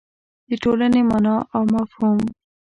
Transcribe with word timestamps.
د 0.49 0.51
ټولنې 0.63 1.01
مانا 1.09 1.35
او 1.55 1.61
مفهوم 1.73 2.19